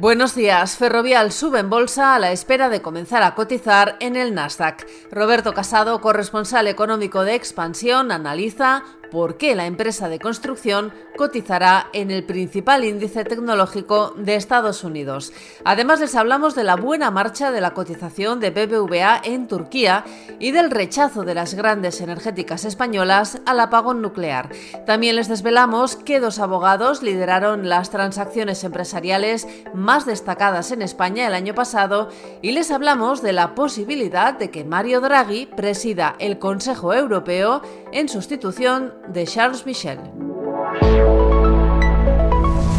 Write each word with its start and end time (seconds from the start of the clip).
Buenos 0.00 0.36
días. 0.36 0.76
Ferrovial 0.76 1.32
sube 1.32 1.58
en 1.58 1.70
bolsa 1.70 2.14
a 2.14 2.20
la 2.20 2.30
espera 2.30 2.68
de 2.68 2.80
comenzar 2.80 3.24
a 3.24 3.34
cotizar 3.34 3.96
en 3.98 4.14
el 4.14 4.32
Nasdaq. 4.32 4.86
Roberto 5.10 5.54
Casado, 5.54 6.00
corresponsal 6.00 6.68
económico 6.68 7.24
de 7.24 7.34
Expansión, 7.34 8.12
analiza 8.12 8.84
por 9.10 9.36
qué 9.36 9.54
la 9.54 9.66
empresa 9.66 10.08
de 10.08 10.18
construcción 10.18 10.92
cotizará 11.16 11.88
en 11.92 12.10
el 12.10 12.24
principal 12.24 12.84
índice 12.84 13.24
tecnológico 13.24 14.14
de 14.16 14.36
Estados 14.36 14.84
Unidos. 14.84 15.32
Además 15.64 16.00
les 16.00 16.14
hablamos 16.14 16.54
de 16.54 16.64
la 16.64 16.76
buena 16.76 17.10
marcha 17.10 17.50
de 17.50 17.60
la 17.60 17.74
cotización 17.74 18.40
de 18.40 18.50
BBVA 18.50 19.20
en 19.24 19.48
Turquía 19.48 20.04
y 20.38 20.52
del 20.52 20.70
rechazo 20.70 21.22
de 21.24 21.34
las 21.34 21.54
grandes 21.54 22.00
energéticas 22.00 22.64
españolas 22.64 23.40
al 23.46 23.60
apagón 23.60 24.02
nuclear. 24.02 24.50
También 24.86 25.16
les 25.16 25.28
desvelamos 25.28 25.96
que 25.96 26.20
dos 26.20 26.38
abogados 26.38 27.02
lideraron 27.02 27.68
las 27.68 27.90
transacciones 27.90 28.62
empresariales 28.64 29.46
más 29.74 30.06
destacadas 30.06 30.70
en 30.70 30.82
España 30.82 31.26
el 31.26 31.34
año 31.34 31.54
pasado 31.54 32.08
y 32.42 32.52
les 32.52 32.70
hablamos 32.70 33.22
de 33.22 33.32
la 33.32 33.54
posibilidad 33.54 34.34
de 34.34 34.50
que 34.50 34.64
Mario 34.64 35.00
Draghi 35.00 35.46
presida 35.46 36.14
el 36.18 36.38
Consejo 36.38 36.94
Europeo 36.94 37.62
en 37.92 38.08
sustitución 38.08 38.94
de 39.08 39.24
Charles 39.24 39.66
Michel. 39.66 39.98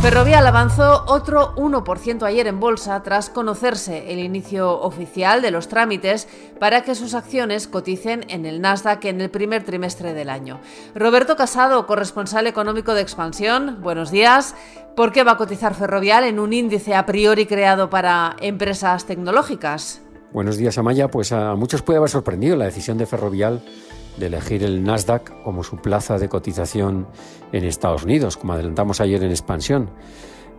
Ferrovial 0.02 0.48
avanzó 0.48 1.04
otro 1.08 1.54
1% 1.56 2.24
ayer 2.24 2.48
en 2.48 2.62
bolsa 2.62 3.04
tras 3.04 3.30
conocerse 3.30 4.14
el 4.14 4.20
inicio 4.20 4.80
oficial 4.80 5.42
de 5.42 5.52
los 5.52 5.68
trámites 5.68 6.30
para 6.58 6.84
que 6.84 6.96
sus 6.96 7.14
acciones 7.14 7.68
coticen 7.68 8.26
en 8.30 8.46
el 8.46 8.62
Nasdaq 8.62 9.04
en 9.06 9.20
el 9.20 9.30
primer 9.30 9.66
trimestre 9.66 10.14
del 10.14 10.30
año. 10.30 10.62
Roberto 10.96 11.36
Casado, 11.36 11.86
corresponsal 11.86 12.48
económico 12.48 12.94
de 12.94 13.02
Expansión, 13.02 13.80
buenos 13.82 14.10
días. 14.10 14.56
¿Por 14.96 15.12
qué 15.12 15.26
va 15.26 15.34
a 15.34 15.38
cotizar 15.38 15.76
Ferrovial 15.76 16.24
en 16.24 16.40
un 16.40 16.54
índice 16.54 16.96
a 16.96 17.06
priori 17.06 17.46
creado 17.46 17.90
para 17.90 18.38
empresas 18.40 19.06
tecnológicas? 19.06 20.02
Buenos 20.32 20.56
días, 20.56 20.78
Amaya. 20.78 21.10
Pues 21.10 21.34
a 21.34 21.56
muchos 21.56 21.82
puede 21.82 21.98
haber 21.98 22.10
sorprendido 22.10 22.56
la 22.56 22.66
decisión 22.66 22.98
de 22.98 23.06
Ferrovial 23.06 23.62
de 24.20 24.28
elegir 24.28 24.64
el 24.64 24.84
Nasdaq 24.84 25.42
como 25.44 25.64
su 25.64 25.78
plaza 25.78 26.18
de 26.18 26.30
cotización 26.30 27.08
en 27.52 27.64
Estados 27.64 28.04
Unidos, 28.04 28.38
como 28.38 28.54
adelantamos 28.54 29.02
ayer 29.02 29.24
en 29.24 29.32
expansión. 29.32 29.90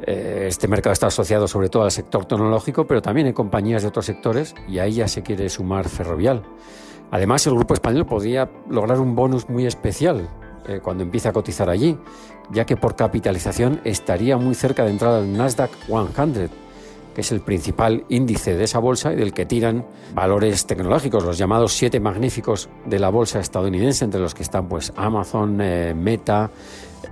Eh, 0.07 0.47
este 0.49 0.67
mercado 0.67 0.93
está 0.93 1.09
asociado 1.09 1.47
sobre 1.47 1.69
todo 1.69 1.85
al 1.85 1.91
sector 1.91 2.25
tecnológico, 2.25 2.87
pero 2.87 3.03
también 3.03 3.27
hay 3.27 3.33
compañías 3.33 3.83
de 3.83 3.89
otros 3.89 4.07
sectores 4.07 4.55
y 4.67 4.79
ahí 4.79 4.95
ya 4.95 5.09
se 5.09 5.23
quiere 5.23 5.49
sumar 5.49 5.89
Ferrovial. 5.89 6.43
Además, 7.11 7.47
el 7.47 7.55
grupo 7.55 7.75
español 7.75 8.07
podría 8.07 8.51
lograr 8.69 8.99
un 9.01 9.15
bonus 9.15 9.49
muy 9.49 9.67
especial 9.67 10.29
eh, 10.67 10.81
cuando 10.83 11.03
empiece 11.03 11.29
a 11.29 11.33
cotizar 11.33 11.69
allí, 11.69 11.99
ya 12.51 12.65
que 12.65 12.77
por 12.77 12.97
capitalización 12.97 13.81
estaría 13.85 14.37
muy 14.37 14.55
cerca 14.55 14.85
de 14.85 14.91
entrar 14.91 15.15
al 15.15 15.33
Nasdaq 15.33 15.71
100 15.87 16.51
que 17.15 17.23
es 17.23 17.33
el 17.33 17.41
principal 17.41 18.05
índice 18.09 18.57
de 18.57 18.65
esa 18.65 18.79
bolsa 18.79 19.13
y 19.13 19.17
del 19.17 19.33
que 19.33 19.47
tiran 19.47 19.85
valores 20.15 20.67
tecnológicos, 20.67 21.25
los 21.25 21.39
llamados 21.39 21.73
siete 21.73 22.01
magníficos 22.01 22.69
de 22.87 22.99
la 22.99 23.09
bolsa 23.11 23.41
estadounidense, 23.41 24.05
entre 24.05 24.21
los 24.21 24.35
que 24.35 24.43
están 24.43 24.69
pues 24.69 24.93
Amazon, 24.97 25.61
eh, 25.61 25.95
Meta 25.95 26.51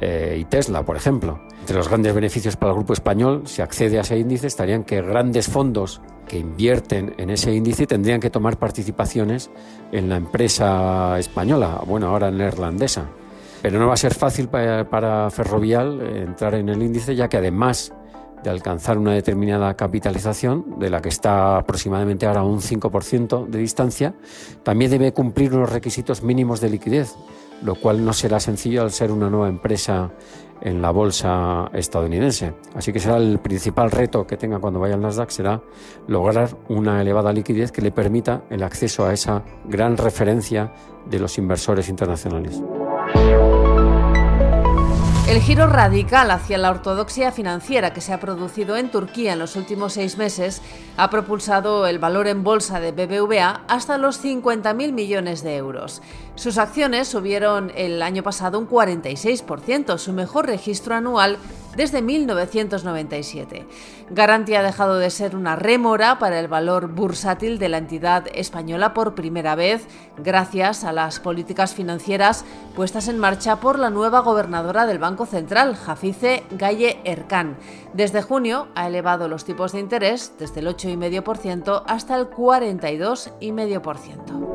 eh, 0.01 0.39
y 0.41 0.45
Tesla, 0.45 0.85
por 0.85 0.97
ejemplo. 0.97 1.41
Entre 1.61 1.77
los 1.77 1.89
grandes 1.89 2.15
beneficios 2.15 2.57
para 2.57 2.73
el 2.73 2.77
grupo 2.77 2.93
español, 2.93 3.43
si 3.47 3.61
accede 3.61 3.99
a 3.99 4.03
ese 4.03 4.19
índice, 4.19 4.47
estarían 4.47 4.85
que 4.85 5.03
grandes 5.03 5.49
fondos 5.49 6.01
que 6.27 6.39
invierten 6.39 7.15
en 7.19 7.31
ese 7.31 7.53
índice 7.55 7.87
tendrían 7.87 8.21
que 8.21 8.31
tomar 8.31 8.59
participaciones 8.59 9.51
en 9.93 10.09
la 10.09 10.17
empresa 10.17 11.19
española, 11.19 11.83
bueno, 11.87 12.09
ahora 12.09 12.31
neerlandesa. 12.31 13.09
Pero 13.61 13.81
no 13.81 13.89
va 13.89 13.95
a 13.95 13.99
ser 13.99 14.15
fácil 14.15 14.49
para, 14.49 14.89
para 14.89 15.31
Ferrovial 15.31 16.01
eh, 16.01 16.23
entrar 16.23 16.55
en 16.55 16.69
el 16.69 16.83
índice, 16.83 17.17
ya 17.17 17.29
que 17.29 17.39
además 17.39 17.93
de 18.42 18.50
alcanzar 18.50 18.98
una 18.98 19.12
determinada 19.12 19.75
capitalización, 19.75 20.78
de 20.78 20.91
la 20.91 21.00
que 21.00 21.08
está 21.08 21.58
aproximadamente 21.58 22.27
ahora 22.27 22.42
un 22.42 22.61
5% 22.61 23.47
de 23.47 23.58
distancia, 23.58 24.14
también 24.62 24.91
debe 24.91 25.12
cumplir 25.12 25.55
unos 25.55 25.70
requisitos 25.70 26.22
mínimos 26.22 26.60
de 26.60 26.71
liquidez, 26.71 27.15
lo 27.62 27.75
cual 27.75 28.04
no 28.04 28.12
será 28.12 28.41
sencillo 28.41 28.82
al 28.82 28.93
ser 28.93 29.10
una 29.10 29.28
nueva 29.28 29.48
empresa 29.48 30.10
en 30.60 30.82
la 30.82 30.91
bolsa 30.91 31.71
estadounidense. 31.72 32.54
Así 32.75 32.93
que 32.93 33.00
será 33.00 33.16
el 33.16 33.38
principal 33.38 33.91
reto 33.91 34.27
que 34.27 34.37
tenga 34.37 34.59
cuando 34.59 34.81
vaya 34.81 34.94
al 34.94 35.00
Nasdaq, 35.00 35.31
será 35.31 35.62
lograr 36.06 36.56
una 36.69 37.00
elevada 37.00 37.32
liquidez 37.32 37.72
que 37.72 37.82
le 37.82 37.93
permita 37.93 38.43
el 38.50 38.62
acceso 38.62 39.06
a 39.06 39.12
esa 39.12 39.44
gran 39.66 39.97
referencia 39.97 40.72
de 41.09 41.19
los 41.19 41.38
inversores 41.38 41.88
internacionales. 41.88 42.60
El 45.28 45.43
giro 45.43 45.66
radical 45.66 46.31
hacia 46.31 46.56
la 46.56 46.71
ortodoxia 46.71 47.33
financiera 47.33 47.93
que 47.93 48.00
se 48.00 48.15
ha 48.15 48.19
producido 48.19 48.78
en 48.78 48.91
Turquía 48.91 49.34
en 49.34 49.39
los 49.39 49.56
últimos 49.56 49.93
seis 49.93 50.16
meses 50.16 50.62
ha 50.97 51.11
propulsado 51.11 51.87
el 51.87 51.99
valor 51.99 52.28
en 52.28 52.43
bolsa 52.43 52.81
de 52.81 52.93
BBVA 52.93 53.61
hasta 53.69 53.99
los 53.99 54.25
50.000 54.25 54.93
millones 54.93 55.43
de 55.43 55.56
euros. 55.56 56.00
Sus 56.34 56.56
acciones 56.56 57.09
subieron 57.09 57.71
el 57.77 58.00
año 58.00 58.22
pasado 58.22 58.59
un 58.59 58.66
46%, 58.66 59.99
su 59.99 60.15
mejor 60.15 60.47
registro 60.47 60.94
anual 60.94 61.37
desde 61.78 62.03
1997. 62.03 63.66
Garanti 64.11 64.55
ha 64.56 64.62
dejado 64.65 64.99
de 64.99 65.11
ser 65.11 65.37
una 65.37 65.55
rémora 65.55 66.19
para 66.19 66.41
el 66.41 66.49
valor 66.49 66.89
bursátil 66.89 67.61
de 67.61 67.69
la 67.69 67.78
entidad 67.78 68.27
española 68.34 68.94
por 68.94 69.15
primera 69.15 69.55
vez, 69.55 69.87
gracias 70.16 70.83
a 70.83 70.91
las 70.93 71.21
políticas 71.21 71.75
financieras 71.75 72.44
puestas 72.75 73.06
en 73.06 73.21
marcha 73.21 73.61
por 73.61 73.78
la 73.78 73.91
nueva 73.91 74.19
gobernadora 74.21 74.87
del 74.87 74.99
Banco 74.99 75.25
Central, 75.25 75.77
Jafice 75.77 76.43
Galle 76.50 76.99
Erkan. 77.05 77.56
Desde 77.95 78.22
junio 78.22 78.66
ha 78.75 78.89
elevado 78.89 79.28
los 79.28 79.45
tipos 79.45 79.71
de 79.71 79.78
interés 79.78 80.33
desde 80.37 80.59
el 80.59 80.66
8,5% 80.66 81.84
hasta 81.87 82.16
el 82.16 82.28
42,5%. 82.28 84.47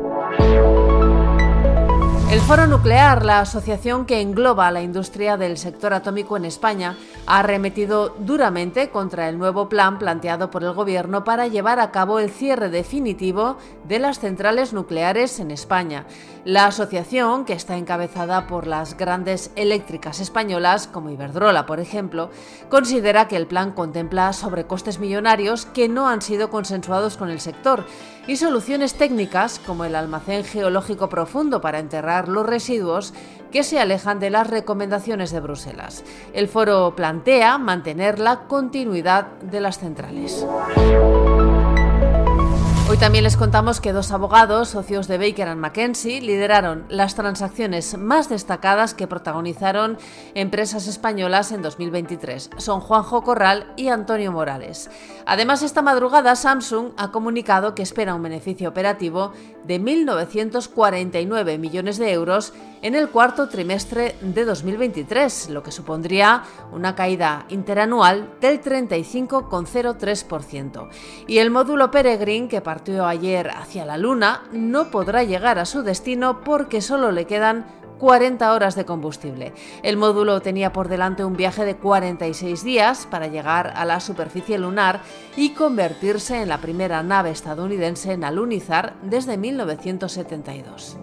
El 2.33 2.41
Foro 2.41 2.65
Nuclear, 2.65 3.23
la 3.23 3.41
asociación 3.41 4.07
que 4.07 4.19
engloba 4.19 4.71
la 4.71 4.81
industria 4.81 5.37
del 5.37 5.55
sector 5.55 5.93
atómico 5.93 6.35
en 6.35 6.45
España, 6.45 6.97
ha 7.27 7.37
arremetido 7.41 8.15
duramente 8.17 8.89
contra 8.89 9.29
el 9.29 9.37
nuevo 9.37 9.69
plan 9.69 9.99
planteado 9.99 10.49
por 10.49 10.63
el 10.63 10.73
Gobierno 10.73 11.23
para 11.23 11.45
llevar 11.45 11.79
a 11.79 11.91
cabo 11.91 12.17
el 12.17 12.31
cierre 12.31 12.69
definitivo 12.69 13.57
de 13.83 13.99
las 13.99 14.17
centrales 14.17 14.73
nucleares 14.73 15.39
en 15.39 15.51
España. 15.51 16.07
La 16.43 16.65
asociación, 16.65 17.45
que 17.45 17.53
está 17.53 17.77
encabezada 17.77 18.47
por 18.47 18.65
las 18.65 18.97
grandes 18.97 19.51
eléctricas 19.55 20.19
españolas, 20.19 20.87
como 20.87 21.11
Iberdrola, 21.11 21.67
por 21.67 21.79
ejemplo, 21.79 22.31
considera 22.67 23.27
que 23.27 23.37
el 23.37 23.45
plan 23.45 23.73
contempla 23.73 24.33
sobrecostes 24.33 24.97
millonarios 24.97 25.67
que 25.67 25.87
no 25.87 26.09
han 26.09 26.23
sido 26.23 26.49
consensuados 26.49 27.15
con 27.15 27.29
el 27.29 27.39
sector 27.39 27.85
y 28.27 28.37
soluciones 28.37 28.95
técnicas 28.95 29.59
como 29.59 29.85
el 29.85 29.95
almacén 29.95 30.43
geológico 30.45 31.09
profundo 31.09 31.61
para 31.61 31.79
enterrar 31.79 32.22
los 32.27 32.45
residuos 32.45 33.13
que 33.51 33.63
se 33.63 33.79
alejan 33.79 34.19
de 34.19 34.31
las 34.31 34.49
recomendaciones 34.49 35.31
de 35.31 35.39
Bruselas. 35.39 36.03
El 36.33 36.47
foro 36.47 36.95
plantea 36.95 37.57
mantener 37.57 38.19
la 38.19 38.47
continuidad 38.47 39.27
de 39.41 39.61
las 39.61 39.77
centrales. 39.77 40.45
Hoy 42.93 42.99
también 42.99 43.23
les 43.23 43.37
contamos 43.37 43.81
que 43.81 43.91
dos 43.91 44.11
abogados, 44.11 44.69
socios 44.69 45.07
de 45.07 45.17
Baker 45.17 45.55
McKenzie, 45.55 46.21
lideraron 46.21 46.85
las 46.89 47.15
transacciones 47.15 47.97
más 47.97 48.29
destacadas 48.29 48.93
que 48.93 49.07
protagonizaron 49.07 49.97
empresas 50.35 50.85
españolas 50.85 51.51
en 51.51 51.63
2023. 51.63 52.51
Son 52.57 52.81
Juanjo 52.81 53.23
Corral 53.23 53.73
y 53.77 53.87
Antonio 53.87 54.31
Morales. 54.31 54.91
Además, 55.25 55.63
esta 55.63 55.81
madrugada 55.81 56.35
Samsung 56.35 56.91
ha 56.95 57.09
comunicado 57.09 57.73
que 57.73 57.81
espera 57.81 58.13
un 58.13 58.21
beneficio 58.21 58.69
operativo 58.69 59.33
de 59.63 59.81
1.949 59.81 61.57
millones 61.57 61.97
de 61.97 62.11
euros 62.11 62.53
en 62.83 62.93
el 62.95 63.09
cuarto 63.09 63.49
trimestre 63.49 64.15
de 64.21 64.45
2023, 64.45 65.49
lo 65.49 65.63
que 65.63 65.71
supondría 65.71 66.43
una 66.73 66.93
caída 66.95 67.45
interanual 67.49 68.29
del 68.41 68.61
35,03%. 68.61 70.89
Y 71.27 71.37
el 71.37 71.49
módulo 71.49 71.91
Peregrine, 71.91 72.49
que 72.49 72.59
ayer 73.05 73.49
hacia 73.49 73.85
la 73.85 73.97
Luna, 73.97 74.43
no 74.51 74.91
podrá 74.91 75.23
llegar 75.23 75.59
a 75.59 75.65
su 75.65 75.83
destino 75.83 76.41
porque 76.41 76.81
solo 76.81 77.11
le 77.11 77.25
quedan 77.25 77.65
40 77.99 78.53
horas 78.53 78.75
de 78.75 78.85
combustible. 78.85 79.53
El 79.81 79.95
módulo 79.95 80.41
tenía 80.41 80.73
por 80.73 80.89
delante 80.89 81.23
un 81.23 81.37
viaje 81.37 81.63
de 81.63 81.77
46 81.77 82.63
días 82.63 83.07
para 83.09 83.27
llegar 83.27 83.73
a 83.75 83.85
la 83.85 83.99
superficie 83.99 84.57
lunar 84.57 84.99
y 85.37 85.51
convertirse 85.51 86.41
en 86.41 86.49
la 86.49 86.57
primera 86.57 87.01
nave 87.01 87.31
estadounidense 87.31 88.11
en 88.11 88.25
alunizar 88.25 88.95
desde 89.03 89.37
1972. 89.37 90.97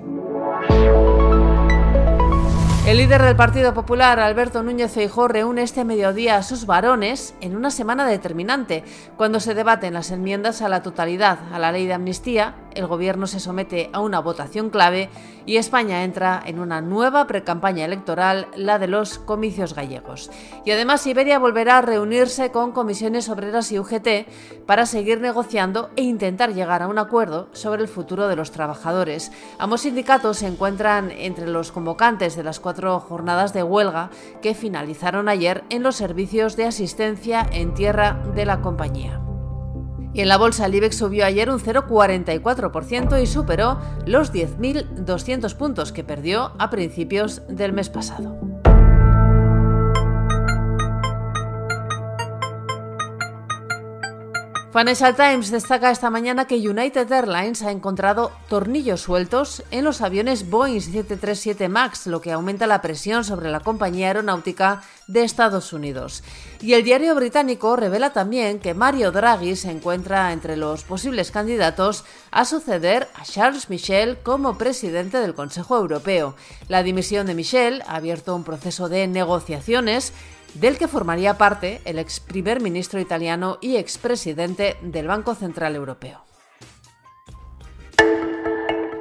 El 2.90 2.96
líder 2.96 3.22
del 3.22 3.36
Partido 3.36 3.72
Popular, 3.72 4.18
Alberto 4.18 4.64
Núñez 4.64 4.90
Feijóo, 4.90 5.28
reúne 5.28 5.62
este 5.62 5.84
mediodía 5.84 6.36
a 6.36 6.42
sus 6.42 6.66
varones 6.66 7.36
en 7.40 7.54
una 7.54 7.70
semana 7.70 8.04
determinante, 8.04 8.82
cuando 9.16 9.38
se 9.38 9.54
debaten 9.54 9.94
las 9.94 10.10
enmiendas 10.10 10.60
a 10.60 10.68
la 10.68 10.82
totalidad 10.82 11.38
a 11.52 11.60
la 11.60 11.70
ley 11.70 11.86
de 11.86 11.92
amnistía, 11.92 12.56
el 12.74 12.86
gobierno 12.86 13.26
se 13.26 13.40
somete 13.40 13.90
a 13.92 14.00
una 14.00 14.20
votación 14.20 14.70
clave 14.70 15.08
y 15.46 15.56
España 15.56 16.04
entra 16.04 16.42
en 16.44 16.60
una 16.60 16.80
nueva 16.80 17.26
precampaña 17.26 17.84
electoral, 17.84 18.48
la 18.54 18.78
de 18.78 18.86
los 18.86 19.18
comicios 19.18 19.74
gallegos. 19.74 20.30
Y 20.64 20.70
además 20.70 21.06
Iberia 21.06 21.38
volverá 21.38 21.78
a 21.78 21.82
reunirse 21.82 22.52
con 22.52 22.72
comisiones 22.72 23.28
obreras 23.28 23.72
y 23.72 23.78
UGT 23.78 24.66
para 24.66 24.86
seguir 24.86 25.20
negociando 25.20 25.90
e 25.96 26.02
intentar 26.02 26.54
llegar 26.54 26.82
a 26.82 26.88
un 26.88 26.98
acuerdo 26.98 27.48
sobre 27.52 27.82
el 27.82 27.88
futuro 27.88 28.28
de 28.28 28.36
los 28.36 28.52
trabajadores. 28.52 29.32
Ambos 29.58 29.82
sindicatos 29.82 30.38
se 30.38 30.46
encuentran 30.46 31.10
entre 31.10 31.48
los 31.48 31.72
convocantes 31.72 32.36
de 32.36 32.44
las 32.44 32.60
jornadas 32.80 33.52
de 33.52 33.62
huelga 33.62 34.10
que 34.40 34.54
finalizaron 34.54 35.28
ayer 35.28 35.64
en 35.68 35.82
los 35.82 35.96
servicios 35.96 36.56
de 36.56 36.64
asistencia 36.64 37.46
en 37.52 37.74
tierra 37.74 38.22
de 38.34 38.46
la 38.46 38.60
compañía. 38.62 39.20
Y 40.12 40.22
en 40.22 40.28
la 40.28 40.38
bolsa 40.38 40.66
el 40.66 40.74
IBEX 40.74 40.96
subió 40.96 41.24
ayer 41.24 41.50
un 41.50 41.60
0,44% 41.60 43.22
y 43.22 43.26
superó 43.26 43.78
los 44.06 44.32
10.200 44.32 45.54
puntos 45.54 45.92
que 45.92 46.02
perdió 46.02 46.52
a 46.58 46.70
principios 46.70 47.42
del 47.48 47.72
mes 47.72 47.90
pasado. 47.90 48.49
Financial 54.72 55.16
Times 55.16 55.50
destaca 55.50 55.90
esta 55.90 56.10
mañana 56.10 56.46
que 56.46 56.68
United 56.68 57.10
Airlines 57.10 57.62
ha 57.62 57.72
encontrado 57.72 58.30
tornillos 58.48 59.00
sueltos 59.00 59.64
en 59.72 59.82
los 59.84 60.00
aviones 60.00 60.48
Boeing 60.48 60.80
737 60.80 61.68
MAX, 61.68 62.06
lo 62.06 62.20
que 62.20 62.30
aumenta 62.30 62.68
la 62.68 62.80
presión 62.80 63.24
sobre 63.24 63.50
la 63.50 63.58
compañía 63.58 64.06
aeronáutica 64.06 64.84
de 65.08 65.24
Estados 65.24 65.72
Unidos. 65.72 66.22
Y 66.60 66.74
el 66.74 66.84
diario 66.84 67.16
británico 67.16 67.74
revela 67.74 68.12
también 68.12 68.60
que 68.60 68.74
Mario 68.74 69.10
Draghi 69.10 69.56
se 69.56 69.72
encuentra 69.72 70.32
entre 70.32 70.56
los 70.56 70.84
posibles 70.84 71.32
candidatos 71.32 72.04
a 72.30 72.44
suceder 72.44 73.08
a 73.16 73.24
Charles 73.24 73.70
Michel 73.70 74.18
como 74.22 74.56
presidente 74.56 75.18
del 75.18 75.34
Consejo 75.34 75.76
Europeo. 75.78 76.36
La 76.68 76.84
dimisión 76.84 77.26
de 77.26 77.34
Michel 77.34 77.82
ha 77.88 77.96
abierto 77.96 78.36
un 78.36 78.44
proceso 78.44 78.88
de 78.88 79.08
negociaciones 79.08 80.12
del 80.54 80.78
que 80.78 80.88
formaría 80.88 81.38
parte 81.38 81.80
el 81.84 81.98
ex 81.98 82.20
primer 82.20 82.60
ministro 82.60 83.00
italiano 83.00 83.58
y 83.60 83.76
expresidente 83.76 84.76
del 84.82 85.06
Banco 85.06 85.34
Central 85.34 85.76
Europeo. 85.76 86.29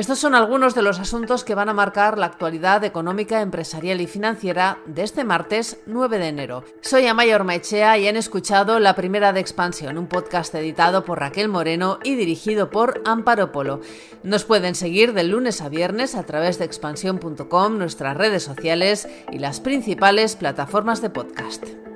Estos 0.00 0.18
son 0.18 0.34
algunos 0.34 0.74
de 0.74 0.80
los 0.80 0.98
asuntos 0.98 1.44
que 1.44 1.54
van 1.54 1.68
a 1.68 1.74
marcar 1.74 2.16
la 2.16 2.24
actualidad 2.24 2.84
económica, 2.84 3.42
empresarial 3.42 4.00
y 4.00 4.06
financiera 4.06 4.78
de 4.86 5.02
este 5.02 5.24
martes 5.24 5.76
9 5.84 6.18
de 6.18 6.28
enero. 6.28 6.64
Soy 6.80 7.06
Amaya 7.06 7.36
Ormaechea 7.36 7.98
y 7.98 8.08
han 8.08 8.16
escuchado 8.16 8.80
La 8.80 8.94
Primera 8.94 9.34
de 9.34 9.40
Expansión, 9.40 9.98
un 9.98 10.06
podcast 10.06 10.54
editado 10.54 11.04
por 11.04 11.20
Raquel 11.20 11.50
Moreno 11.50 11.98
y 12.02 12.14
dirigido 12.14 12.70
por 12.70 13.02
Amparo 13.04 13.52
Polo. 13.52 13.82
Nos 14.22 14.46
pueden 14.46 14.74
seguir 14.74 15.12
de 15.12 15.24
lunes 15.24 15.60
a 15.60 15.68
viernes 15.68 16.14
a 16.14 16.22
través 16.22 16.58
de 16.58 16.64
expansión.com, 16.64 17.76
nuestras 17.76 18.16
redes 18.16 18.42
sociales 18.42 19.06
y 19.30 19.38
las 19.38 19.60
principales 19.60 20.34
plataformas 20.34 21.02
de 21.02 21.10
podcast. 21.10 21.89